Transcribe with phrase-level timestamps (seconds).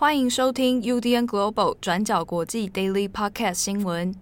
[0.00, 4.14] 欢迎收听 UDN Global 转角国际 Daily Podcast 新闻。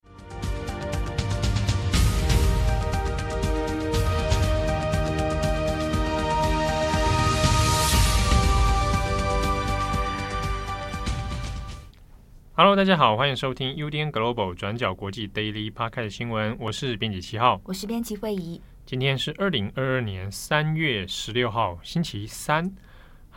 [12.54, 16.56] Hello，大家好，欢迎收听 UDN Global 转角国际 Daily Podcast 新闻。
[16.58, 18.62] 我是编辑七号，我是编辑惠仪。
[18.86, 22.74] 今天是二零二二年三月十六号，星期三。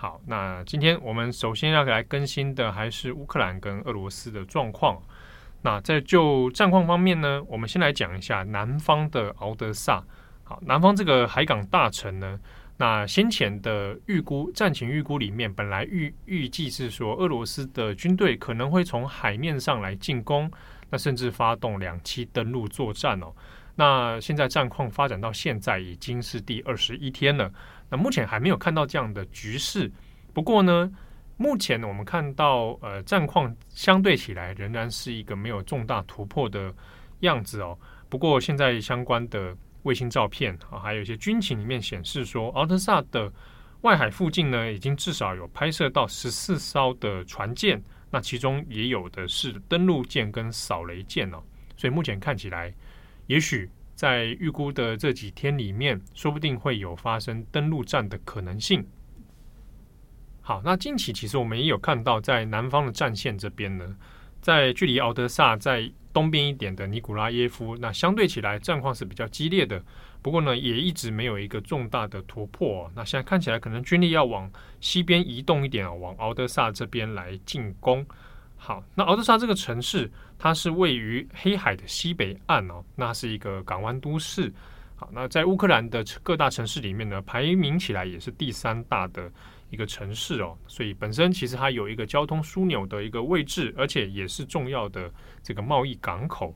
[0.01, 4.97] 好，那今天我们首先要来更新的还是乌克兰跟俄罗斯的状况。
[5.61, 10.01] 那在就战况方面呢，我们先来讲一下南方的敖德萨。
[10.45, 12.39] 好，南方这个海港大城呢，
[12.77, 20.49] 那先前的预估战前预估里面，本来预预计是说俄罗斯的军队可能会从海面上来进攻，
[20.89, 23.33] 那甚至发动两栖登陆作战哦。
[23.79, 27.49] 那现在战况发展到现在已经是第二十一天了。
[27.89, 29.89] 那目前还没有看到这样的局势，
[30.33, 30.91] 不过呢，
[31.37, 36.73] 目前我们看到呃战况相对起来仍然是一个没有重大突破的
[37.21, 37.79] 样子哦。
[38.09, 43.31] 不过现在相关的卫星照片啊，还有一些军情里面显示说，奥特萨的
[43.83, 51.41] 外海附近呢，已经至少有拍摄到十四艘的船舰，那其中也有的是登陆舰跟扫雷舰哦。
[51.77, 52.73] 所以目前看起来，
[53.29, 53.69] 也许。
[53.99, 58.87] 在预估的这几天里面，说不定会有发生登陆战的可能性。
[60.39, 63.97] 好，那近期其实我们也有看到，在南方的战线这边呢，
[64.39, 69.83] 在距离敖德萨在东边一点的尼古拉耶夫，那相对起来战况是比较激烈的。
[70.21, 72.89] 不过呢，也一直没有一个重大的突破。
[72.95, 78.05] 那现在看起来，可能军力要往西边移动一点啊，往敖德萨这边来进攻。
[78.61, 84.53] 好，那敖德萨这个城市，它是位于黑海的西北岸哦，那是一个港湾都市。
[84.97, 89.31] 好，那在乌克兰的各大城市里面呢，排名起来也是第三大的
[89.69, 95.09] 一个城市哦，所以本身其实它有一个交通枢纽的一个位置，而且也是重要的
[95.41, 96.53] 这个贸易港口。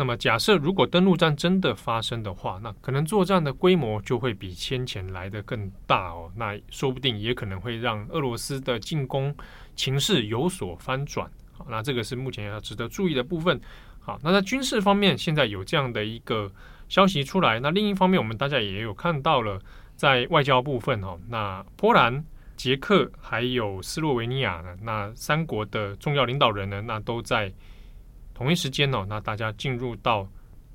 [0.00, 6.32] 那么，假设如果登陆战真的发生的话，那可能作战的规模就会比先前来得更大哦。
[6.36, 9.36] 那说不定也可能会让俄罗斯的进攻
[9.76, 11.30] 情势有所翻转。
[11.52, 13.60] 好，那这个是目前要值得注意的部分。
[13.98, 16.50] 好，那在军事方面，现在有这样的一个
[16.88, 17.60] 消息出来。
[17.60, 19.60] 那另一方面，我们大家也有看到了，
[19.96, 22.24] 在外交部分哦，那波兰、
[22.56, 27.52] 捷克还有斯洛维尼亚呢，那三国的重要领导人呢，那都在。
[28.40, 30.26] 同一时间哦，那大家进入到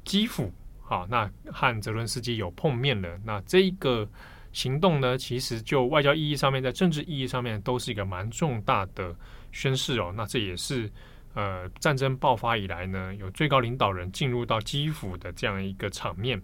[0.04, 0.54] 基辅，
[0.84, 3.20] 好，那和泽伦斯基有碰面了。
[3.24, 4.08] 那这一个
[4.52, 9.16] 行动呢，其实就外交意义上面，在政治意义上面，都是一个蛮重大的
[9.52, 10.14] 宣示哦。
[10.16, 10.88] 那这也是
[11.34, 16.40] 呃战争爆发以来呢，有最高领导人进入到基辅的这样一个场面。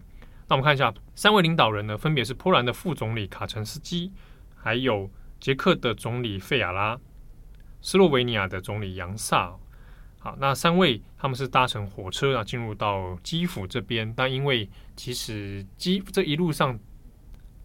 [0.48, 4.12] 那我们看一下三位领导人呢，分别是波兰的副总理卡陈斯基，
[4.56, 5.08] 还有
[5.40, 7.00] 捷克的总理费亚拉，
[7.80, 9.56] 斯洛维尼亚的总理杨萨。
[10.24, 14.14] 好，那三位他们是搭乘火车啊，进入到基辅这边。
[14.16, 16.80] 但因为其实基这一路上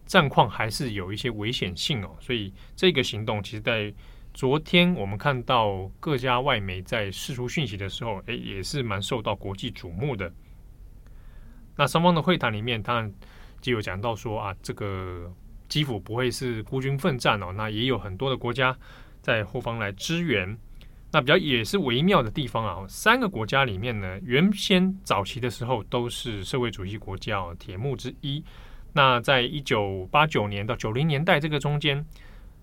[0.07, 3.93] 战况还是有一些危险性哦，所以这个行动其实，在
[4.33, 10.33] 昨天我们看到各家外媒在释出讯息的时候，诶，也是蛮受到国际瞩目的。
[11.75, 13.13] 那双方的会谈里面，当然
[13.61, 15.31] 就有讲到说啊，这个
[15.69, 18.75] 基辅不会是孤军奋战哦，那也有很多的国家
[19.21, 20.57] 在后方来支援。
[21.17, 28.43] 那比较也是微妙的地方啊，三个国家里面呢，原先早期的时候都是社会主义国家，铁幕之一。
[28.93, 32.05] 那在一九八九年到九零年代这个中间，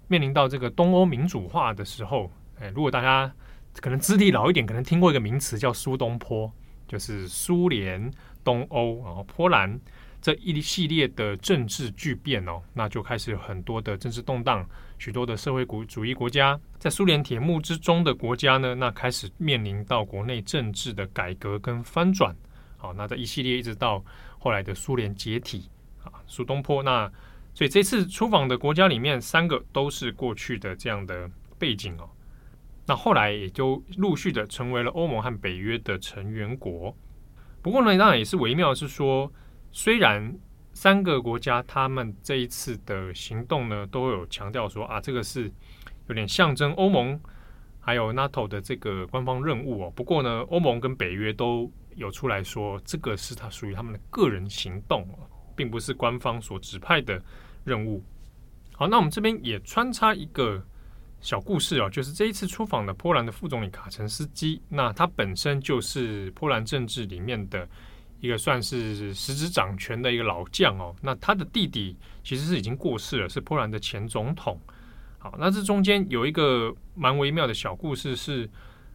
[0.07, 3.35] 面临到这个东欧民主化的时候，哎，如果大家
[3.81, 6.49] 可能资历老一点，可能听过一个名词叫苏东坡，
[6.87, 8.09] 就是苏联、
[8.45, 9.81] 东欧，然后波兰。
[10.23, 14.67] 这一系列的政治巨变哦，那就开始有很多的政治动荡，
[14.99, 22.35] 许多的社会主义国家在苏联铁幕之中的国家呢，那开始面临到国内政治的改革跟翻转。
[22.77, 24.05] 好，那这一系列一直到
[24.39, 25.69] 后来的苏联解体
[26.03, 26.83] 啊，苏东坡。
[26.83, 27.11] 那
[27.53, 32.09] 所以这次出访的国家里面，三个都是过去的这样的背景哦。
[32.87, 36.97] 那后来也就陆续的成为了欧盟和北约的成员国。
[37.63, 39.33] 不过呢，当然也是微妙是说。
[39.77, 40.33] 虽然
[40.75, 45.51] 三个国家他们这一次的行动呢，都有强调说啊，这个是
[46.09, 47.19] 有点象征欧盟
[47.81, 49.93] 还有 NATO 的这个官方任务哦。
[49.95, 55.09] 不过呢，欧盟跟北约都有出来说，这个是他属于他们的个人行动，
[55.55, 57.23] 并不是官方所指派的
[57.63, 58.03] 任务。
[58.73, 60.61] 好，那我们这边也穿插一个
[61.21, 67.69] 小故事哦，就是这一次出访的波兰的副总理卡陈斯基，那他本身就是波兰政治里面的。
[68.25, 74.59] 一个算是实质掌权的一个老将哦，那他的弟弟其实是已经过世了，是波兰的前总统。
[75.19, 78.49] 好，那这中间有一个蛮微妙的小故事是，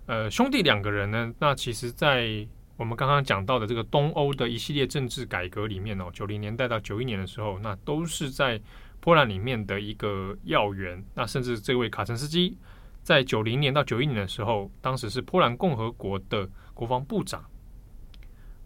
[0.08, 2.44] 呃，兄弟两个人呢，那其实在
[2.76, 8.60] 我们刚刚讲到的这个东欧的一系列政治改革里面哦，九零年代到九一年的时候，那都是在
[9.00, 11.04] 波兰里面的一个要员。
[11.14, 12.58] 那甚至这位卡陈斯基，
[13.04, 17.46] 在九零年到九一年的时候，当时是波兰共和国的国防部长。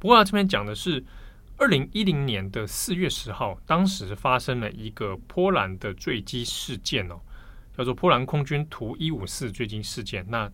[0.04, 1.04] 不过他这边讲的是。
[1.56, 7.22] 二零一零年的四月十号，当时发生了一个波兰的坠机事件哦，
[7.78, 10.26] 叫做波兰空军图一五四坠机事件。
[10.28, 10.52] 那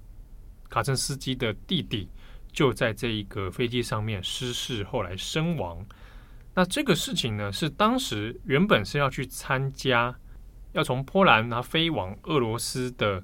[0.70, 2.10] 卡陈斯基的弟弟
[2.52, 5.84] 就在这一个飞机上面失事，后来身亡。
[6.54, 10.14] 那这个事情呢，是当时原本是要去参加，
[10.74, 13.24] 要从波兰那飞往俄罗斯的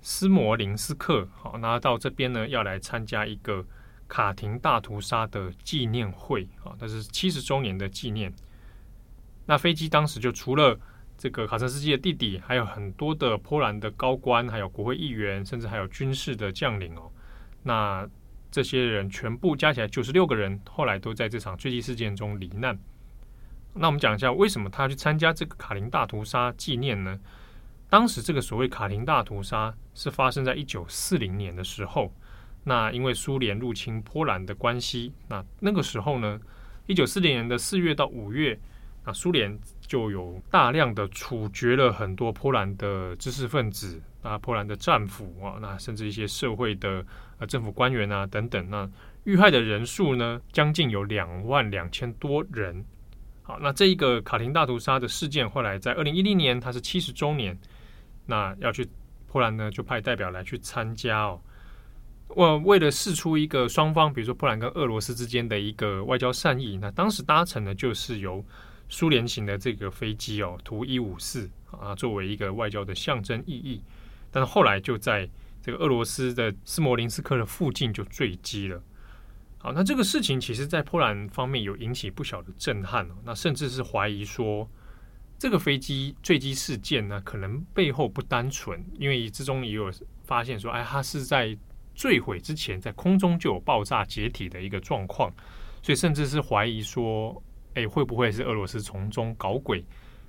[0.00, 3.66] 斯摩林斯克，好，那到这边呢要来参加一个。
[4.08, 8.32] 卡廷大屠杀的纪念会啊，那是七十周年的纪念。
[9.44, 10.78] 那飞机当时就除了
[11.16, 17.10] 这个卡陈斯基的弟弟，还有很多的波兰的高官，还有国会议员，甚至还有军事的将领哦。
[17.62, 18.08] 那
[18.50, 22.78] 这些人全部加起来九十六个人，后来都在这场坠机事件中罹难。
[23.74, 27.18] 那我们讲一下，为什么他要去参加这个卡廷大屠杀纪念呢？
[27.90, 32.10] 当时这个所谓卡廷大屠杀是发生在一九四零年的时候。
[32.68, 36.38] 那因为苏联入侵波兰的关系，那那个时候呢，
[36.86, 38.60] 一九四零年的四月到五月，
[39.06, 47.02] 那苏联就有大量的处决了很多波兰的知识分子啊，波兰的战俘啊，那甚至一些社会的
[47.38, 48.86] 呃政府官员啊等等，那
[49.24, 52.84] 遇害的人数呢，将近有两万两千多人。
[53.40, 57.58] 好，那这一个卡廷大屠杀的事件，后来在二零一零年，它是七十周年，
[58.26, 58.86] 那要去
[59.26, 61.40] 波兰呢，就派代表来去参加哦。
[62.38, 68.44] 我为了试出一个双方，比如说波兰跟俄罗斯之间的一个外交善意，那当时搭乘的就是由
[68.88, 73.82] 苏联型的这个飞机哦，图一五四啊，作为一个外交的象征意义。
[74.30, 75.28] 但是后来就在
[75.60, 78.80] 这个俄罗斯的斯摩林斯克的附近就坠机了。
[79.58, 84.70] 好，那这个事情其实在波兰方面有引起不小的震撼哦，那甚至是怀疑说
[85.40, 89.90] 这个飞机坠机事件呢，可能背后不单纯，因为之中也有
[90.22, 91.58] 发现说，哎，它是在。
[91.98, 95.28] 坠毁之前，在空中就有爆炸解体的一个状况，
[95.82, 97.42] 所以甚至是怀疑说，
[97.74, 99.84] 诶，会不会是俄罗斯从中搞鬼？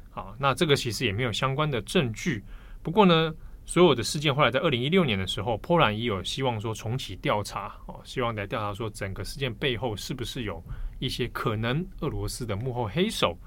[0.09, 2.43] 啊，那这个其实也没有相关的证据。
[2.81, 3.31] 不过呢，
[3.67, 10.63] 所有的事件后来在二零一六年的时候，波兰也有希望说重启调查，哦，希望来调查说整个事件背后是不是有
[10.97, 13.37] 一些可能俄罗斯的幕后黑手。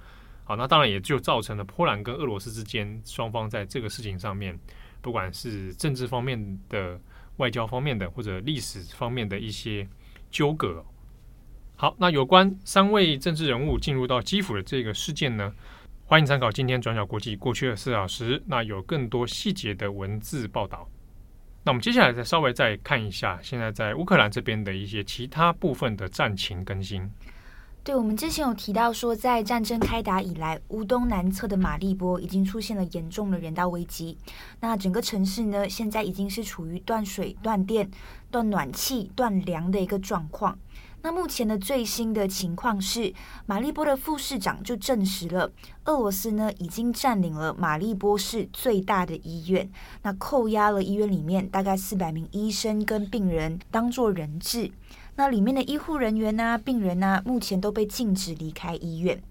[0.44, 4.56] 好，那当然也就造成了波兰跟俄罗斯之间双方在这个事情上面，
[5.00, 7.00] 不管是政治方面的。
[7.36, 9.88] 外交方面的或者历史方面的一些
[10.30, 10.84] 纠葛。
[11.74, 15.52] 好，那有关三位政治人物进入到基辅的这个事件呢，
[16.04, 20.88] 欢迎参考今天转角国际过去的四小时，那有更多细节的文字报道。
[21.64, 27.10] 那我们接下来再稍微再看一下，现在在乌克兰这边的一些其他部分的战情更新。
[27.84, 34.16] 对，我们之前有提到说，在战争开打以来，乌东南侧的马利波已经出现了严重的人道危机。
[34.60, 37.90] 那整个城市呢，现在已经是处于断水、断电、
[38.30, 40.56] 断暖气、断粮的一个状况。
[41.02, 43.12] 那目前的最新的情况是，
[43.46, 45.50] 马利波的副市长就证实了，
[45.86, 49.68] 俄罗斯呢已经占领了马利波市最大的医院，
[50.02, 54.70] 那扣押了医院里面大概四百名医生跟病人，当作人质。
[55.16, 59.22] 那里面的医护人员呐、病人呐、目前都被禁止离开医院。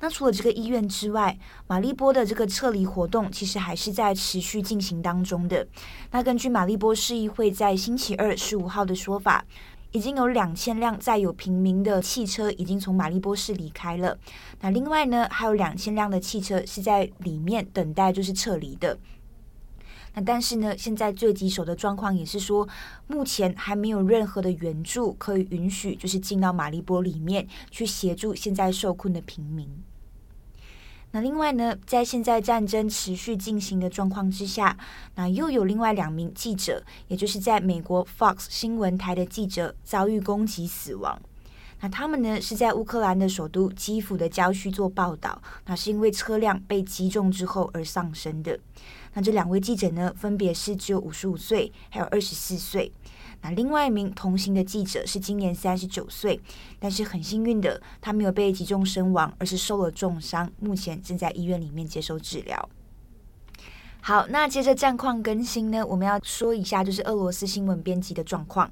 [0.00, 1.38] 那除了这个医院之外，
[1.68, 5.64] 马利波的这个撤离活动其实还是在持续进行当中的。
[6.10, 9.44] 那根据马利波市议会在星期二十五号的说法，
[9.92, 14.18] 已经有两千辆载有平民的汽车已经从马利波市离开了。
[14.60, 18.98] 那另外呢，还有两千辆的汽车是在里面等待，就是撤离的。
[20.14, 22.68] 那但是呢，现在最棘手的状况也是说，
[23.06, 29.68] 目前还没有任何的援助可以允许，就是进到马利波里面去协助现在受困的平民。
[31.14, 34.76] 那另外呢，在现在战争持续进行的状况之下，
[35.14, 41.20] 那又有另外两名记者，也就是在美国 Fox 新闻台的记者遭遇攻击死亡。
[41.80, 48.58] 那他们呢，是在乌克兰的首都基辅的郊区做报道，那是因为车辆被击中之后而丧生的。
[49.14, 52.90] 那这两位记者呢，分别是只有五十五岁，还有二十四岁。
[53.42, 56.40] 那另外一名同行的记者是今年三十九岁，
[56.78, 62.68] 但是很幸运的，他没有被击中身亡，而是受了重伤，目前正在医院里面接受治疗。
[64.00, 68.70] 好，那接着战况更新呢，我们要说一下就是俄罗斯新闻编辑的状况。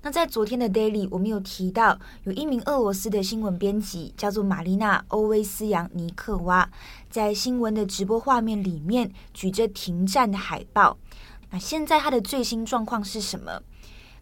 [0.00, 6.70] 那在昨天的 Daily，我们有提到有一名俄罗斯的新闻编辑，叫做玛丽娜·欧维斯扬尼克娃，
[7.10, 10.96] 在新闻的直播画面里面举着停战的海报。
[11.50, 13.60] 那现在他的最新状况是什么？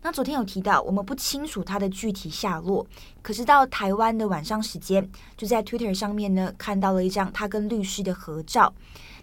[0.01, 2.87] 那昨天有提到，我们不清楚他的具体下落。
[3.21, 5.07] 可是到台湾的晚上时间，
[5.37, 8.73] 就在 Twitter 上面呢，看到了一张他跟律师的合照。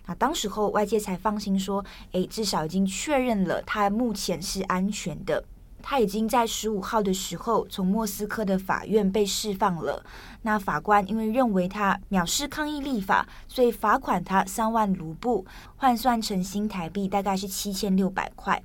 [0.06, 5.44] 那当时候外界才放心说，诶，至少已经确认了他目前是安全的。
[5.84, 10.04] 他已经在十五号的时候从莫斯科的法院被释放了。
[10.42, 18.64] 那法官因为认为他藐视抗议立法，所以罚款他三万卢布，换算成新台币大概是七千六百块。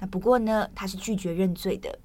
[0.00, 1.98] 那不过呢，他是拒绝认罪的。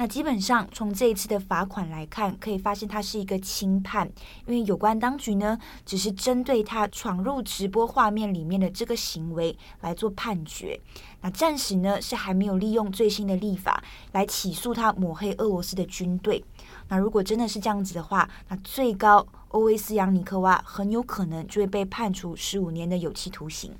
[0.00, 4.08] 那基本上从这一次的罚款来看，可以发现它是一个轻判，
[4.46, 10.80] 因为有关当局呢，只是针对他闯入直播画面里面的这个行为来做判决。
[11.20, 16.44] 那暂时呢是还没有利用最新的立法来起诉他抹黑俄罗斯的军队。
[16.86, 23.74] 那如果真的是这样子的话，那最高欧维斯扬尼科娃很有可能就会被判处十五年的有期徒刑。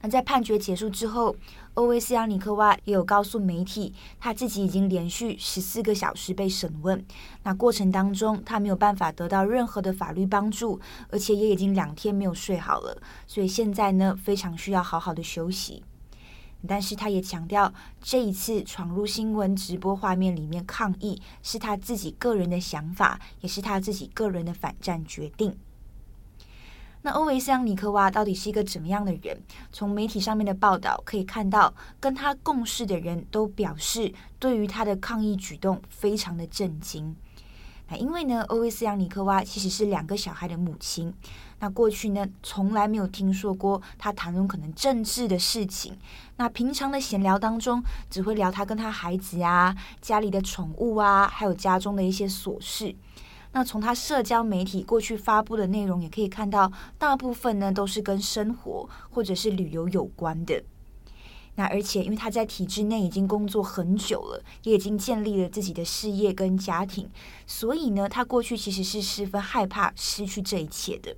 [0.00, 1.34] 那在判决结束之后，
[1.74, 7.04] 欧维斯扬尼科娃也有告诉媒体，他自己已经连续十四个小时被审问。
[7.42, 13.00] 那过程当中，他没有办法得到任何的法律帮助，而且也已经两天没有睡好了。
[13.26, 15.82] 所以现在呢，非常需要好好的休息。
[16.66, 25.56] 但是他也强调，这一次闯入新闻直播画面里面抗议，是他自己个人的想法，也是他自己个人的反战决定。
[27.08, 29.40] 那欧维斯扬尼科娃到底是一个怎么样的人？
[29.72, 37.16] 从媒体上面的报道可以看到，跟他共事的人都表示，对于他的抗议举动非常的震惊。
[37.88, 41.10] 那因为呢，欧维斯扬尼科娃其实是两个小孩的母亲。
[41.60, 45.96] 那过去呢，从来没有听说过他谈论可能政治的事情。
[46.36, 52.94] 那平常的闲聊当中，只会聊他跟他孩子啊、家里的宠物啊，还有家中的一些琐事。
[53.52, 60.62] 那从他社交媒体过去发布的内容也可以看到，大部分呢都是跟生活或者是旅游有关的。
[61.56, 67.10] 那而且因为他在体制内已经工作很久了，也已经建立了自己的事业跟家庭，
[67.46, 71.16] 所以呢，他过去其实是十分害怕失去这一切的。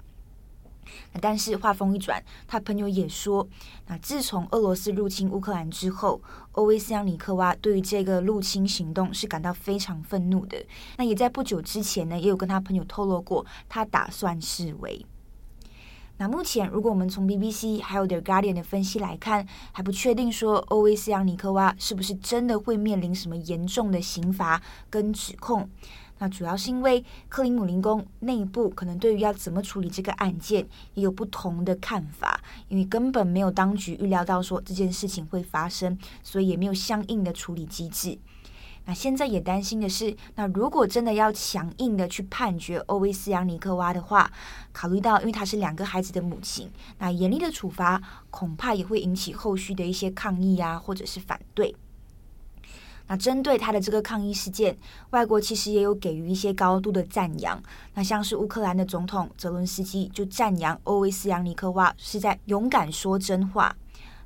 [1.20, 3.46] 但是话锋一转，他朋友也说，
[3.86, 6.20] 那自从俄罗斯入侵乌克兰之后，
[6.52, 10.56] 欧维斯扬尼科娃对于这个入侵行动是感到非常愤怒的。
[10.96, 15.04] 那也在不久之前呢，也有跟他朋友透露过，他打算示威。
[16.18, 25.66] 那目前，如果我们从 BBC 还有 The Guardian 的分析来看，还不确定说欧维斯扬尼科娃是不是真的会面临什么严重的刑罚跟指控。
[26.20, 38.18] 那主要是因为克里姆林宫内部可能对于要怎么处理这个案件也有不同的看法，因为根本没有当局预料到说这件事情会发生，所以也没有相应的处理机制。
[38.86, 44.30] 那现在也担心的是，那如果真的要强硬的去判决欧维斯扬尼科娃的话，
[44.72, 48.00] 考虑到因为她是两个孩子的母亲，那严厉的处罚
[48.30, 51.74] 恐怕也会引起后续的一些抗议啊，或者是反对。
[53.10, 54.78] 那针对他的这个抗议事件，
[55.10, 57.60] 外国其实也有给予一些高度的赞扬。
[57.92, 63.74] 那像是乌克兰的总统泽伦斯基就赞扬欧维斯扬尼科娃是在勇敢说真话。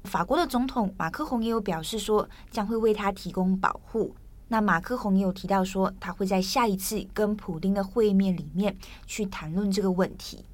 [0.03, 4.14] 法国的总统马克宏也有表示说将会为他提供保护。
[4.49, 8.76] 那马克宏也有提到说他会在下一次跟普丁的会面里面
[9.07, 10.45] 去谈论这个问题。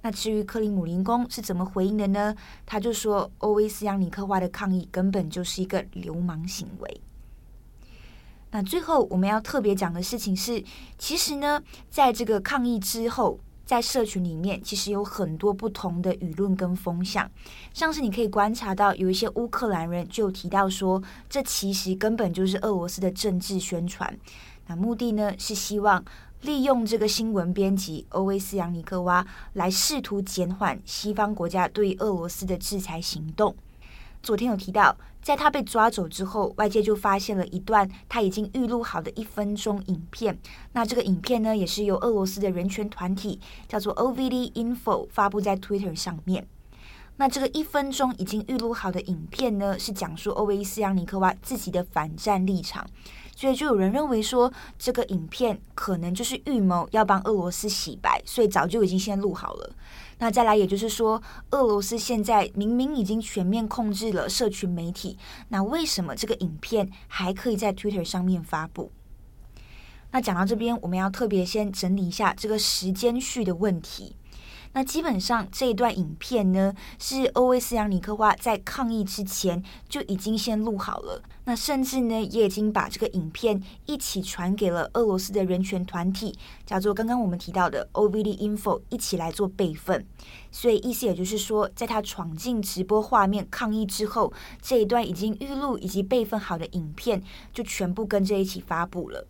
[0.00, 2.34] 那至于克里姆林宫是怎么回应的呢？
[2.64, 7.00] 他就说欧维斯扬尼科娃的抗议根本就是一个流氓行为。
[8.54, 10.62] 那最后我们要特别讲的事情是，
[10.96, 17.28] 其实呢，在这个抗议之后，在社群里面，其实有很多不同的舆论跟风向。
[17.72, 24.16] 像是你可以观察到，有一些乌克兰人就提到说，这其实根本就是俄罗斯的政治宣传。
[24.68, 26.04] 那目的呢，是希望
[26.42, 33.56] 利用这个新闻编辑欧维斯扬尼科娃来试图减缓西方国家对俄罗斯的制裁行动。
[34.22, 40.38] 昨天有提到，在他被抓走之后，外界就发现了一段他已经预录好的一分钟影片。
[40.74, 46.46] 那这个影片呢，也是由俄罗斯的人权团体叫做 OVD Info 发布在 Twitter 上面。
[47.16, 52.86] 那这个一分钟已经预录好的影片呢，是讲述欧维斯扬尼科娃自己的反战立场。
[53.36, 59.70] 所以就有人认为说，这个影片可能就是预谋要帮俄罗斯洗白，所以早就已经先录好了。
[60.18, 68.92] 那再来，也就是说，俄罗斯现在明明已经全面控制了社群媒体，那为什么这个影片还可以在 Twitter 上面发布？
[70.12, 74.14] 那讲到这边，我们要特别先整理一下这个时间序的问题。
[74.74, 81.22] 那基本上这一段影片呢，是欧维斯扬尼科娃在抗议之前就已经先录好了。
[81.44, 90.04] 那甚至呢，也已经把这个影片一起传给了俄罗斯的人权团体，叫做刚刚我们提到的 OVD Info，一起来做备份。
[90.50, 99.26] 所以意思也就是说，在他闯进直播画面抗议之后，这一段已经预录以及备份好的影片，就全部跟着一起发布了。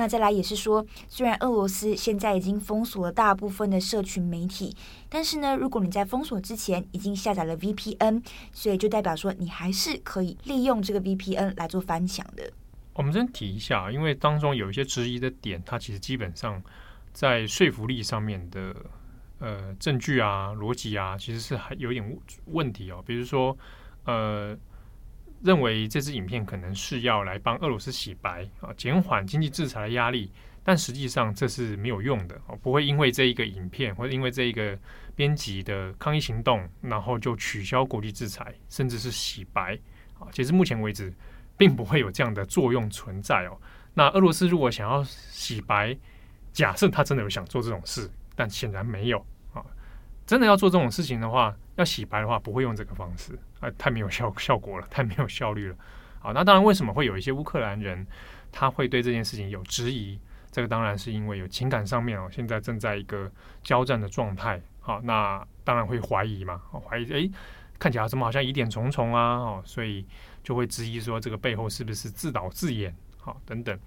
[0.00, 4.74] 那再来也是说，虽然俄罗斯现在已经封锁了大部分的社群媒体，
[5.10, 12.50] 但是呢，如果你在封锁之前已经下载了 VPN，所以就代表说你还是可以利用这个 VPN 来做翻墙的。
[12.94, 16.62] 我们先提一下，因为当中有一些质疑的点，它其实基本上
[17.12, 18.74] 在说服力上面的
[19.38, 23.04] 呃证据啊、逻辑啊，其实是还有点问题哦。
[23.06, 23.54] 比如说
[24.06, 24.56] 呃。
[25.42, 30.30] 认为这支影片可能是要来帮俄罗斯洗白啊，减缓经济制裁的压力，
[30.62, 34.78] 但实际上这是没有用的哦，不会因为这一个影片或者因为这一个
[35.14, 39.78] 编辑的抗议行动，然后就取消国际制裁，甚至是洗白
[40.18, 40.28] 啊。
[40.30, 41.12] 截至目前为止，
[41.56, 43.58] 并不会有这样的作用存在哦。
[43.94, 45.96] 那俄罗斯如果想要洗白，
[46.52, 49.18] 假设他真的有想做这种事，但显然没有
[49.52, 49.64] 啊。
[50.26, 53.36] 真的要做这种事情的话，要洗白的话，不会用这个方式。
[53.58, 55.76] 啊，太没有效效果了，太没有效率了。
[56.20, 58.06] 好，那当然，为什么会有一些乌克兰人
[58.52, 60.20] 他会对这件事情有质疑？
[60.52, 63.30] 这个当然是因为有情感上面哦，现在正在一个
[63.62, 64.60] 交战的状态。
[64.80, 67.30] 好，那当然会怀疑嘛，怀疑诶，
[67.78, 69.36] 看起来怎么好像疑点重重啊？
[69.36, 70.04] 哦，所以
[70.42, 72.94] 就会质疑说这个背后是不是自导自演？
[73.18, 73.78] 好，等等。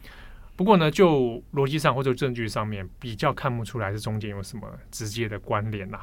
[0.55, 5.99] 不过呢，就逻辑上或者证据上面比较看不出来这中间有什么直接的关联呐。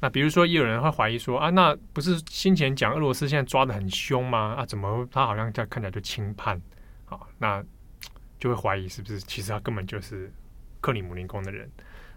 [0.00, 4.54] 那比如说，也有人会怀疑说啊，那不是先前讲俄罗斯现在抓得很凶吗？
[4.58, 6.60] 啊，怎么他好像在看起来就轻判
[7.06, 7.18] 啊？
[7.38, 7.64] 那
[8.38, 10.30] 就会怀疑是不是其实他根本就是
[10.82, 11.70] 克里姆林宫的人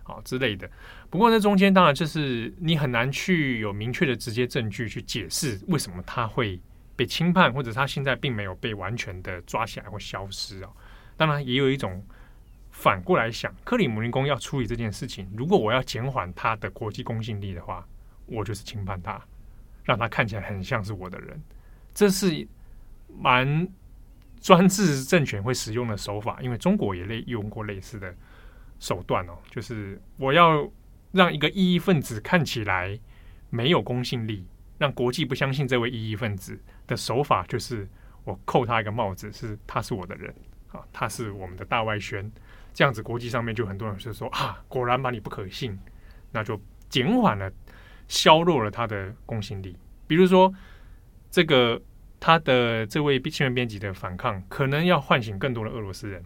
[0.04, 0.70] 啊之类的。
[1.10, 6.60] 不过那中间当然就是你很难去有明确的直接证据去解释为什么他会
[6.96, 10.70] 被轻判，或者他现在并没有被完全的抓起来或消失啊。
[11.16, 12.06] 当然也有一种。
[12.80, 17.84] 反过来想，克里姆林宫要处理这件事情，如果我要减缓他的国际公信力的话，
[18.28, 19.20] 我就是轻判他，
[19.84, 21.42] 让他看起来很像是我的人。
[21.92, 22.48] 这是
[23.20, 23.68] 蛮
[24.40, 28.16] 专制政权会使用的手法，因为中国也类用过类似的
[28.80, 30.70] 手段哦，就是我要
[31.12, 32.98] 让一个异议分子看起来
[33.50, 34.46] 没有公信力，
[34.78, 37.90] 让国际不相信这位异议分子的手法，就是
[38.24, 40.32] 我扣他一个帽子，是他是我的人
[40.72, 42.32] 啊，他是我们的大外宣。
[42.78, 45.76] 这样子，国际上面就很多人是说啊，果然把你不可信，
[46.32, 47.52] 那就减缓了、
[48.08, 49.76] 削弱了他的公信力。
[50.06, 50.54] 比如说，
[51.32, 51.82] 这个
[52.20, 56.24] 他的这位新闻编辑的反抗，可能要唤醒更多的俄罗斯人，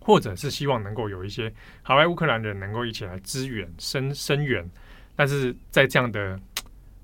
[0.00, 4.68] 或者是希望能够有一些海外乌克兰人能够一起来支援、声声援。
[5.14, 6.36] 但是在这样的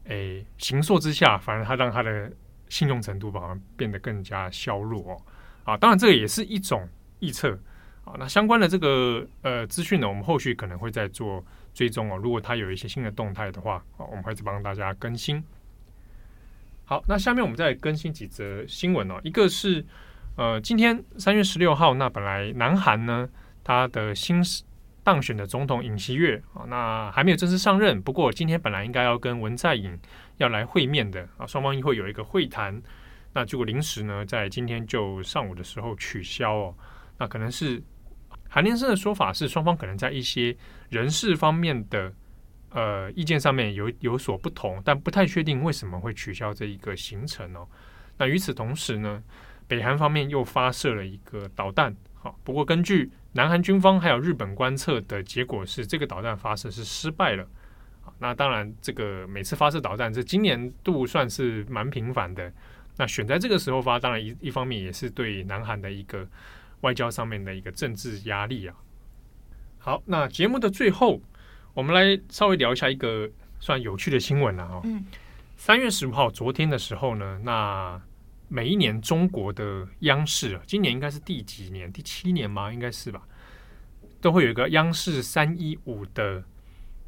[0.06, 2.28] 诶形塑之下，反而他让他的
[2.68, 5.16] 信用程度反而变得更加削弱。
[5.62, 6.88] 啊，当然这个也是一种
[7.20, 7.56] 臆测。
[8.18, 11.44] 那相关的这个呃资讯呢，我们后续可能会再做
[11.74, 12.16] 追踪哦。
[12.16, 15.42] 如果它有一些新的动态的话，啊，我们会再帮大家更新。
[16.84, 19.20] 好，那下面我们再更新几则新闻哦。
[19.22, 19.84] 一个是
[20.36, 23.28] 呃，今天三月十六号，那本来南韩呢，
[23.62, 24.42] 他的新
[25.02, 28.00] 当选的总统尹锡悦啊，那还没有正式上任。
[28.00, 29.98] 不过今天本来应该要跟文在寅
[30.38, 32.80] 要来会面的啊，双方会有一个会谈。
[33.34, 36.74] 那结果临时呢，在今天就上午的时候取消哦。
[37.18, 37.82] 那可能是。
[38.48, 40.56] 韩联社的说法是，双方可能在一些
[40.88, 42.12] 人事方面的
[42.70, 47.68] 呃意见上面有有所不同，但不太确定为什么会取消这一个行程哦。
[48.16, 49.22] 那与此同时呢，
[49.66, 51.94] 北韩方面又发射了一个导弹。
[52.14, 57.46] 好，不过根据南韩军方还有日本观测的结果是，这个导弹发射是失败了。
[58.18, 62.50] 那当然，这个每次发射导弹，这今年度算是蛮频繁的。
[62.96, 66.26] 那选在这个时候发，当然一一方面也是对南韩的一个。
[66.80, 68.74] 外交上面的一个政治压力啊。
[69.78, 71.20] 好，那节目的最后，
[71.72, 74.80] 我们来稍微聊一下一个算有趣的新闻了哈。
[74.84, 75.04] 嗯。
[75.56, 78.00] 三月十五号，昨天的时候呢，那
[78.48, 81.92] 每一年中国的央视啊，今年应该是第几年？
[81.92, 82.72] 第七年吗？
[82.72, 83.26] 应该是吧。
[84.20, 86.42] 都会有一个央视三一五的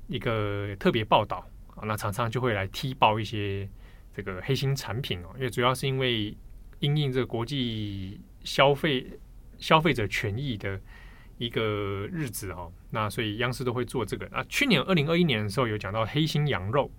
[0.09, 3.69] 一个特别报道啊，那常常就会来踢爆一些
[4.15, 6.37] 这个黑心产品哦，因为主要是因为
[6.79, 9.07] 因应这个国际消费。
[9.61, 10.81] 消费者权益的
[11.39, 14.43] 一个日子哦，那所以央视都会做这个那。
[14.45, 16.91] 去年二零二一年的时候有讲到黑心羊肉，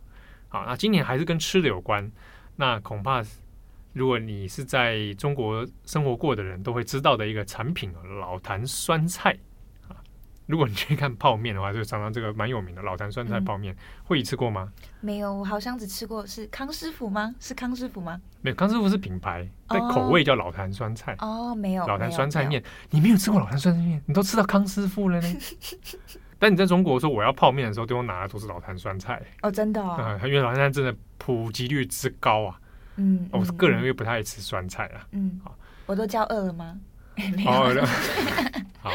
[0.48, 2.10] 好，那今年还是跟吃的有关。
[2.56, 3.24] 那恐怕
[3.94, 9.38] 如果你是在中国生活过的人都会知道的一个产品——老坛酸菜。
[10.52, 14.70] 如果你去看泡面的话，就常常这个蛮有名的老坛酸菜泡面，会你吃过吗？
[15.00, 17.34] 没有，我好像只吃过是康师傅吗？
[17.40, 18.20] 是康师傅吗？
[18.42, 21.16] 没有，康师傅是品牌，但口味叫老坛酸菜。
[21.20, 25.38] 哦，没有，老坛酸菜面，你没有吃过老坛酸菜面，你都吃到康师傅了呢。
[26.38, 29.22] 但你在中国说我要泡面的时候，对我拿的都是老坛酸菜。
[29.42, 32.60] 哦，真的啊，因为老坛酸菜真的普及率之高啊。
[32.98, 35.08] 嗯，我个人又不太爱吃酸菜啊。
[35.12, 36.78] 嗯，好，我都叫饿了吗？
[37.46, 37.86] 好的，
[38.82, 38.90] 好。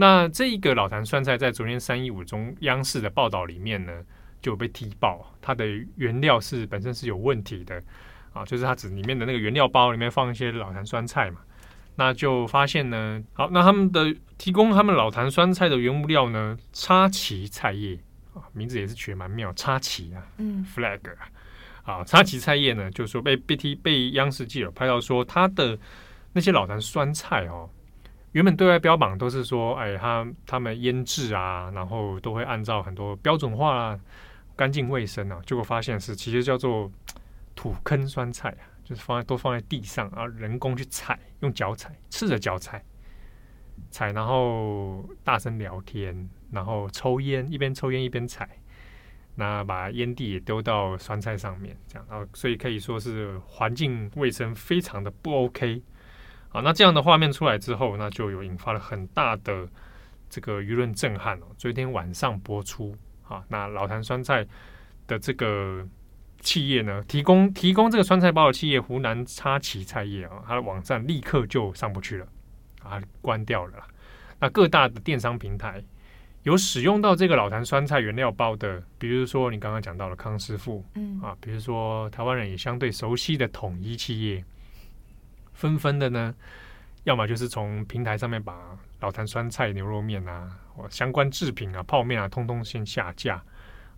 [0.00, 3.92] 那这一个老坛酸菜在昨天三一五中央视的报道里面呢，
[4.40, 7.82] 就被踢爆，它的原料是本身是有问题的
[8.32, 11.40] 啊，就是它只里面的那个原料包里面放一些老坛酸菜嘛，
[11.96, 17.98] 那就发现呢，好，那他们的提供他们老坛酸菜的原物料呢，插旗菜叶
[18.32, 21.00] 啊，名字也是取得蛮妙，插旗啊，嗯，flag
[21.82, 25.78] 啊，插旗菜叶呢，就是说被被踢被央视记者拍到说它的
[26.32, 27.68] 那些老坛酸菜哦。
[28.32, 34.00] 原本对外标榜都是说，哎，他他们腌制啊，然后都会按照很多标准化啊，
[34.54, 36.90] 干净卫生啊，结果发现是其实叫做
[37.56, 42.80] 土坑酸菜啊，就是放在都放在地上啊，人工去踩，用脚踩，赤着脚踩，
[43.90, 48.48] 踩然后大声聊天，然后抽烟，一边抽烟一边踩，
[49.34, 55.82] 那把烟蒂丢到酸菜上面，这样，然后所以可以说是环境卫生非常的不 OK。
[56.50, 59.68] 啊，那这样的画面出来之后，那就有引发了很大的
[60.28, 61.46] 这个舆论震撼哦。
[61.56, 62.92] 昨天晚上播出，
[63.28, 64.44] 啊，那老坛酸菜
[65.06, 65.86] 的这个
[66.40, 72.26] 企业呢，提供提供这个酸菜包的企业湖南插旗菜业啊，它的网站立刻就上不去了，
[72.82, 73.74] 啊，关掉了。
[74.40, 75.80] 那各大的电商平台
[76.42, 84.44] 有使用到这个老坛酸菜原料包的，比如说你刚刚讲到了康师傅，嗯，啊，比如说台湾人也相对熟悉的统一企业。
[85.60, 86.34] 纷纷的呢，
[87.04, 88.54] 要么就是从平台上面把
[88.98, 93.34] 老坛酸菜牛肉面啊，或相关制品啊、泡面啊，通通先下架。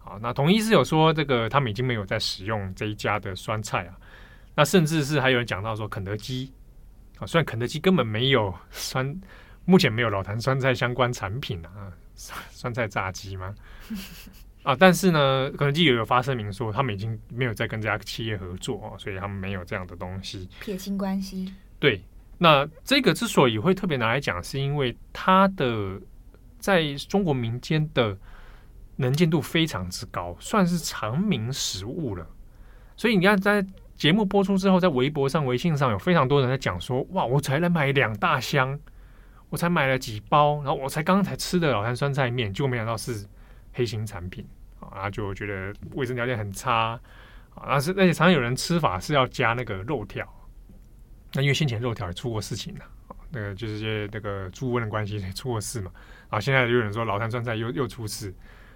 [0.04, 3.94] 啊，那统一是有说这个他们已经没有在使用这一家的酸菜啊。
[4.56, 6.52] 那甚至是还有人讲到说肯德基
[7.18, 9.16] 啊，虽然肯德基根本没有酸，
[9.64, 13.54] 目前没有老坛酸菜相关产品啊，酸菜炸鸡吗？
[14.62, 21.52] 啊，但是呢，肯德基也有发声明说，他们已经没有再跟这家企业合作哦，所以他们没有这样的东西，撇清关系。
[21.80, 22.00] 对，
[22.38, 26.00] 那这个之所以会特别拿来讲，是因为它的
[26.60, 28.16] 在中国民间的
[28.94, 32.24] 能见度非常之高，算是长明食物了。
[32.96, 38.78] 所以你看，在节目播出之后，在微博上、微信上有非常多人在讲说，哇，我才来买两大箱，
[39.48, 43.26] 我才买了几包，然后我才刚刚才吃的老坛酸菜面，结果没想到是。
[43.72, 44.46] 黑心产品
[44.80, 47.00] 啊，就觉得卫生条件很差
[47.54, 50.26] 啊，是而且常常有人吃法是要加那个肉条，
[51.34, 52.84] 那因为先前肉条也出过事情了，
[53.30, 55.90] 那个就是些那个猪瘟的关系出过事嘛，
[56.30, 58.34] 啊，现在有人说老坛酸菜又又出事，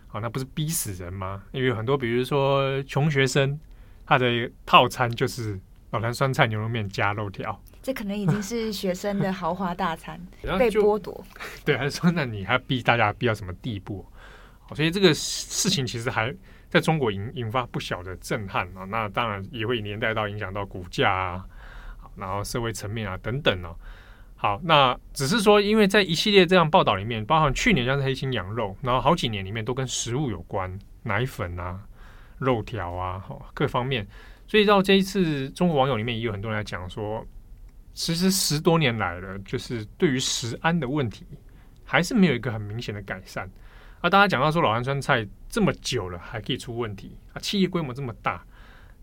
[0.09, 1.43] 啊，那不是逼死人吗？
[1.53, 3.59] 因为有很多比如说穷学生，
[4.07, 5.59] 他的套餐就是
[5.91, 10.21] 老坛酸菜牛肉面加肉条，这可能已经是学生的豪华大餐
[10.59, 11.25] 被剥夺，
[11.65, 14.07] 对，还是说那你还逼大家逼到什么地步？
[14.75, 16.35] 所以这个事情其实还
[16.69, 21.45] 在中国引引发不小的震撼啊，那当然也会连带到影响到股价啊，
[22.17, 23.77] 然后社会层面啊等等哦。
[24.39, 31.81] 好，那只是说，因为在一系列这样报道里面，包含去年像是黑心羊肉，然后好几年里面都跟食物有关，奶粉啊、
[32.39, 33.25] 肉条啊，
[33.55, 34.07] 各方面。
[34.47, 37.27] 所以到这一次，中国网友里面也有很多人在讲说，
[37.95, 41.25] 其实十多年来了，就是对于食安的问题，
[41.83, 43.51] 还是没有一个很明显的改善。
[44.01, 48.45] 啊，大家讲到说老坛酸菜这么久了还可以出问题啊，企业规模这么大，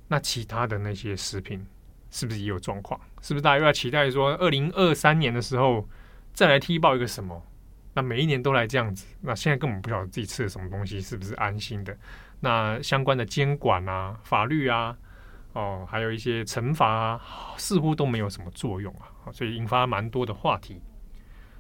[0.08, 1.66] 那其他的那些食品
[2.12, 3.00] 是不是也有状况？
[3.22, 5.88] 是不是大家又要期待说二零二三年的时候
[6.32, 7.44] 再来踢爆一个什么？
[7.96, 11.96] 那每一年都来这样子，那现在根本不晓得自己吃的什么东西是不是安心的？
[12.40, 14.98] 那相关的监管啊、法律啊，
[15.54, 17.22] 哦，还有一些惩罚啊，
[17.58, 20.82] 似乎都没有什么作用啊，所以引发蛮多的话题。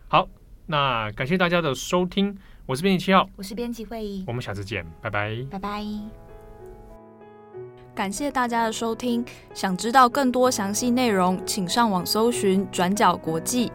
[0.07, 0.27] 好，
[0.65, 2.37] 那感谢大家的收听。
[2.65, 5.83] 我是编辑七号，我是编辑会议，我们下次见，拜拜，拜拜。
[7.93, 9.23] 感谢大家的收听，
[9.53, 13.69] 想知道更多详细内容，请上网搜寻转角国际。